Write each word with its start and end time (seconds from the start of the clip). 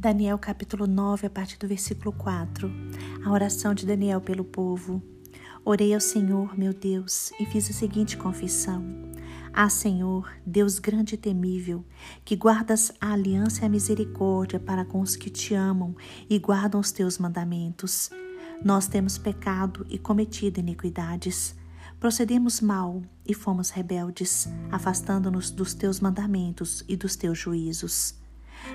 Daniel 0.00 0.38
capítulo 0.38 0.86
9, 0.86 1.26
a 1.26 1.30
partir 1.30 1.58
do 1.58 1.66
versículo 1.66 2.12
4. 2.12 2.70
A 3.24 3.32
oração 3.32 3.74
de 3.74 3.84
Daniel 3.84 4.20
pelo 4.20 4.44
povo. 4.44 5.02
Orei 5.64 5.92
ao 5.92 5.98
Senhor, 6.00 6.56
meu 6.56 6.72
Deus, 6.72 7.32
e 7.40 7.44
fiz 7.44 7.68
a 7.68 7.72
seguinte 7.72 8.16
confissão: 8.16 8.80
Ah, 9.52 9.68
Senhor, 9.68 10.30
Deus 10.46 10.78
grande 10.78 11.16
e 11.16 11.18
temível, 11.18 11.84
que 12.24 12.36
guardas 12.36 12.92
a 13.00 13.12
aliança 13.12 13.62
e 13.62 13.66
a 13.66 13.68
misericórdia 13.68 14.60
para 14.60 14.84
com 14.84 15.00
os 15.00 15.16
que 15.16 15.28
te 15.28 15.52
amam 15.52 15.96
e 16.30 16.38
guardam 16.38 16.80
os 16.80 16.92
teus 16.92 17.18
mandamentos. 17.18 18.08
Nós 18.64 18.86
temos 18.86 19.18
pecado 19.18 19.84
e 19.90 19.98
cometido 19.98 20.60
iniquidades. 20.60 21.56
Procedemos 21.98 22.60
mal 22.60 23.02
e 23.26 23.34
fomos 23.34 23.70
rebeldes, 23.70 24.48
afastando-nos 24.70 25.50
dos 25.50 25.74
teus 25.74 25.98
mandamentos 25.98 26.84
e 26.86 26.94
dos 26.94 27.16
teus 27.16 27.36
juízos. 27.36 28.14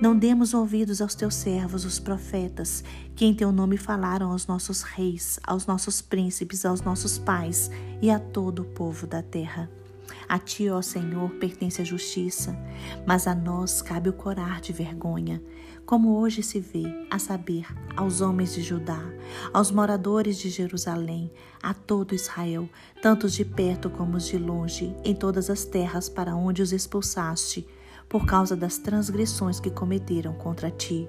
Não 0.00 0.16
demos 0.16 0.52
ouvidos 0.52 1.00
aos 1.00 1.14
teus 1.14 1.34
servos, 1.34 1.84
os 1.84 1.98
profetas, 1.98 2.84
que 3.14 3.24
em 3.24 3.34
teu 3.34 3.50
nome 3.50 3.76
falaram 3.76 4.30
aos 4.30 4.46
nossos 4.46 4.82
reis, 4.82 5.40
aos 5.42 5.66
nossos 5.66 6.02
príncipes, 6.02 6.64
aos 6.64 6.82
nossos 6.82 7.18
pais 7.18 7.70
e 8.02 8.10
a 8.10 8.18
todo 8.18 8.62
o 8.62 8.64
povo 8.64 9.06
da 9.06 9.22
terra. 9.22 9.70
A 10.28 10.38
ti, 10.38 10.68
ó 10.68 10.82
Senhor, 10.82 11.30
pertence 11.36 11.80
a 11.80 11.84
justiça, 11.84 12.56
mas 13.06 13.26
a 13.26 13.34
nós 13.34 13.80
cabe 13.80 14.08
o 14.08 14.12
corar 14.12 14.60
de 14.60 14.72
vergonha, 14.72 15.40
como 15.84 16.18
hoje 16.18 16.42
se 16.42 16.58
vê, 16.58 17.06
a 17.10 17.18
saber, 17.18 17.66
aos 17.96 18.20
homens 18.20 18.52
de 18.52 18.60
Judá, 18.60 19.00
aos 19.52 19.70
moradores 19.70 20.36
de 20.36 20.50
Jerusalém, 20.50 21.30
a 21.62 21.72
todo 21.72 22.14
Israel, 22.14 22.68
tanto 23.00 23.26
os 23.26 23.34
de 23.34 23.44
perto 23.44 23.88
como 23.88 24.16
os 24.16 24.26
de 24.26 24.36
longe, 24.36 24.94
em 25.04 25.14
todas 25.14 25.48
as 25.48 25.64
terras 25.64 26.08
para 26.08 26.34
onde 26.34 26.60
os 26.60 26.72
expulsaste, 26.72 27.66
por 28.08 28.26
causa 28.26 28.56
das 28.56 28.78
transgressões 28.78 29.60
que 29.60 29.70
cometeram 29.70 30.32
contra 30.34 30.70
ti. 30.70 31.08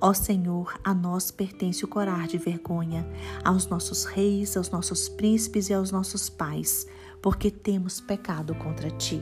Ó 0.00 0.12
Senhor, 0.12 0.78
a 0.84 0.94
nós 0.94 1.30
pertence 1.30 1.84
o 1.84 1.88
corar 1.88 2.28
de 2.28 2.38
vergonha, 2.38 3.06
aos 3.44 3.66
nossos 3.66 4.04
reis, 4.04 4.56
aos 4.56 4.70
nossos 4.70 5.08
príncipes 5.08 5.68
e 5.68 5.74
aos 5.74 5.90
nossos 5.90 6.28
pais, 6.28 6.86
porque 7.20 7.50
temos 7.50 8.00
pecado 8.00 8.54
contra 8.54 8.90
ti. 8.90 9.20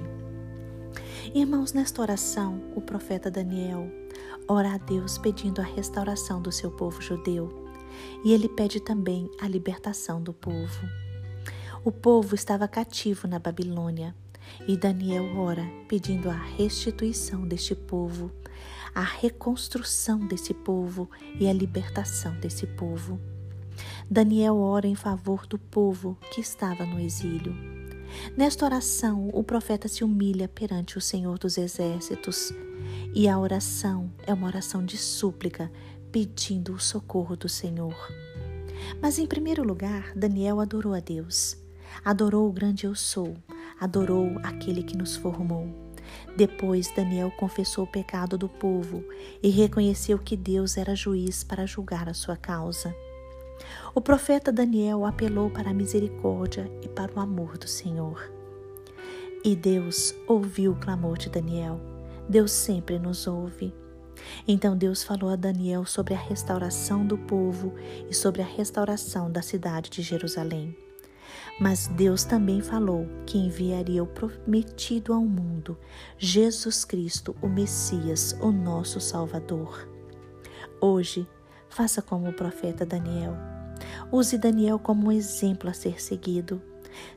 Irmãos, 1.35 1.73
nesta 1.73 2.03
oração, 2.03 2.63
o 2.75 2.81
profeta 2.81 3.31
Daniel 3.31 3.91
ora 4.49 4.75
a 4.75 4.79
Deus 4.79 5.19
pedindo 5.19 5.61
a 5.61 5.65
restauração 5.65 6.41
do 6.41 6.53
seu 6.53 6.71
povo 6.71 7.01
judeu. 7.01 7.67
E 8.25 8.33
ele 8.33 8.49
pede 8.49 8.81
também 8.81 9.31
a 9.41 9.49
libertação 9.49 10.23
do 10.23 10.33
povo. 10.33 10.87
O 11.85 11.93
povo 11.93 12.35
estava 12.35 12.69
cativo 12.69 13.27
na 13.27 13.39
Babilônia 13.39 14.15
e 14.67 14.77
Daniel 14.77 15.37
ora 15.37 15.65
pedindo 15.89 16.29
a 16.29 16.37
restituição 16.37 17.47
deste 17.47 17.75
povo, 17.75 18.31
a 18.95 19.03
reconstrução 19.03 20.19
desse 20.21 20.55
povo 20.55 21.11
e 21.39 21.49
a 21.49 21.53
libertação 21.53 22.35
desse 22.41 22.67
povo. 22.67 23.21
Daniel 24.11 24.57
ora 24.57 24.87
em 24.87 24.95
favor 24.95 25.47
do 25.47 25.59
povo 25.59 26.17
que 26.33 26.41
estava 26.41 26.87
no 26.87 26.99
exílio. 26.99 27.55
Nesta 28.37 28.65
oração, 28.65 29.29
o 29.33 29.43
profeta 29.43 29.89
se 29.89 30.05
humilha 30.05 30.49
perante 30.49 30.97
o 30.97 31.01
Senhor 31.01 31.39
dos 31.39 31.59
Exércitos, 31.59 32.53
e 33.15 33.29
a 33.29 33.39
oração 33.39 34.11
é 34.27 34.33
uma 34.33 34.47
oração 34.47 34.85
de 34.85 34.97
súplica, 34.97 35.71
pedindo 36.13 36.73
o 36.73 36.81
socorro 36.81 37.37
do 37.37 37.49
Senhor. 37.49 37.97
Mas, 39.01 39.19
em 39.19 39.27
primeiro 39.27 39.63
lugar, 39.63 40.13
Daniel 40.15 40.61
adorou 40.61 40.95
a 40.95 41.01
Deus, 41.01 41.57
adorou 42.05 42.49
o 42.49 42.53
grande 42.53 42.87
Eu 42.87 42.95
Sou, 42.95 43.37
adorou 43.81 44.39
aquele 44.43 44.83
que 44.83 44.97
nos 44.97 45.17
formou. 45.17 45.87
Depois, 46.37 46.93
Daniel 46.95 47.31
confessou 47.39 47.85
o 47.85 47.91
pecado 47.91 48.37
do 48.39 48.49
povo 48.49 49.03
e 49.43 49.49
reconheceu 49.49 50.19
que 50.19 50.37
Deus 50.37 50.77
era 50.77 50.95
juiz 50.95 51.43
para 51.43 51.67
julgar 51.67 52.09
a 52.09 52.15
sua 52.15 52.37
causa. 52.37 52.95
O 53.95 54.01
profeta 54.01 54.53
Daniel 54.53 55.07
apelou 55.07 55.51
para 55.51 55.71
a 55.71 55.75
misericórdia 55.75 56.71
e 56.83 56.89
para 56.89 57.13
o 57.15 57.21
amor 57.21 57.57
do 57.57 57.67
Senhor. 57.67 58.31
E 59.45 59.57
Deus 59.57 60.15
ouviu 60.27 60.73
o 60.73 60.77
clamor 60.77 61.17
de 61.17 61.31
Daniel. 61.31 61.81
Deus 62.29 62.53
sempre 62.53 62.99
nos 62.99 63.27
ouve. 63.27 63.73
Então 64.47 64.77
Deus 64.77 65.03
falou 65.03 65.31
a 65.31 65.37
Daniel 65.37 65.85
sobre 65.85 66.15
a 66.15 66.19
restauração 66.19 67.07
do 67.07 67.17
povo 67.17 67.73
e 68.11 68.15
sobre 68.15 68.43
a 68.43 68.47
restauração 68.47 69.31
da 69.31 69.43
cidade 69.43 69.91
de 69.91 70.03
Jerusalém. 70.03 70.86
Mas 71.59 71.87
Deus 71.89 72.25
também 72.25 72.61
falou 72.61 73.07
que 73.25 73.39
enviaria 73.39 74.03
o 74.03 74.07
prometido 74.07 75.13
ao 75.13 75.23
mundo, 75.23 75.79
Jesus 76.19 76.85
Cristo, 76.85 77.35
o 77.41 77.49
Messias, 77.49 78.37
o 78.41 78.53
nosso 78.53 79.01
Salvador. 79.01 79.89
Hoje, 80.81 81.27
faça 81.69 82.03
como 82.03 82.29
o 82.29 82.33
profeta 82.33 82.85
Daniel. 82.85 83.35
Use 84.13 84.37
Daniel 84.37 84.79
como 84.79 85.09
um 85.09 85.13
exemplo 85.13 85.71
a 85.71 85.73
ser 85.73 86.01
seguido. 86.01 86.61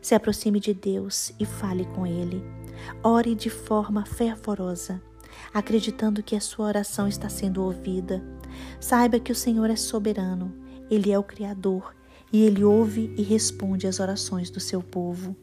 Se 0.02 0.16
aproxime 0.16 0.60
de 0.60 0.74
Deus 0.74 1.34
e 1.40 1.46
fale 1.46 1.86
com 1.86 2.08
Ele. 2.08 2.44
Ore 3.04 3.36
de 3.36 3.50
forma 3.50 4.06
fervorosa, 4.06 5.02
acreditando 5.54 6.24
que 6.24 6.36
a 6.36 6.42
sua 6.42 6.68
oração 6.68 7.08
está 7.08 7.28
sendo 7.28 7.62
ouvida. 7.62 8.24
Saiba 8.80 9.20
que 9.20 9.32
o 9.32 9.36
Senhor 9.36 9.70
é 9.70 9.76
soberano, 9.76 10.54
Ele 10.90 11.12
é 11.12 11.20
o 11.20 11.24
Criador 11.24 11.99
e 12.32 12.44
ele 12.44 12.64
ouve 12.64 13.14
e 13.18 13.24
responde 13.24 13.88
às 13.88 14.00
orações 14.00 14.50
do 14.50 14.60
seu 14.60 14.82
povo. 14.82 15.36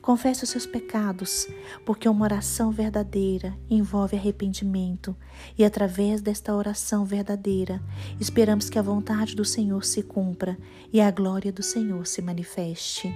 Confesse 0.00 0.44
os 0.44 0.50
seus 0.50 0.66
pecados, 0.66 1.48
porque 1.84 2.08
uma 2.08 2.24
oração 2.24 2.70
verdadeira 2.70 3.56
envolve 3.70 4.16
arrependimento, 4.16 5.16
e 5.56 5.64
através 5.64 6.20
desta 6.20 6.54
oração 6.54 7.04
verdadeira, 7.04 7.82
esperamos 8.20 8.68
que 8.68 8.78
a 8.78 8.82
vontade 8.82 9.34
do 9.34 9.44
Senhor 9.44 9.84
se 9.84 10.02
cumpra 10.02 10.58
e 10.92 11.00
a 11.00 11.10
glória 11.10 11.52
do 11.52 11.62
Senhor 11.62 12.06
se 12.06 12.20
manifeste. 12.20 13.12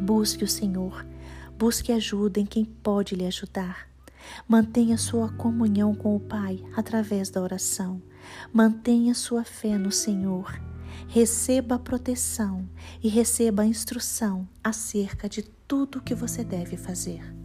Busque 0.00 0.44
o 0.44 0.48
Senhor, 0.48 1.06
busque 1.58 1.92
ajuda 1.92 2.40
em 2.40 2.46
quem 2.46 2.64
pode 2.64 3.14
lhe 3.14 3.26
ajudar. 3.26 3.88
Mantenha 4.46 4.96
sua 4.96 5.28
comunhão 5.28 5.94
com 5.94 6.14
o 6.14 6.20
Pai 6.20 6.62
através 6.76 7.30
da 7.30 7.40
oração. 7.40 8.00
Mantenha 8.52 9.14
sua 9.14 9.44
fé 9.44 9.78
no 9.78 9.90
Senhor 9.90 10.58
receba 11.06 11.76
a 11.76 11.78
proteção 11.78 12.68
e 13.02 13.08
receba 13.08 13.62
a 13.62 13.66
instrução 13.66 14.48
acerca 14.62 15.28
de 15.28 15.42
tudo 15.42 15.98
o 15.98 16.02
que 16.02 16.14
você 16.14 16.42
deve 16.42 16.76
fazer. 16.76 17.37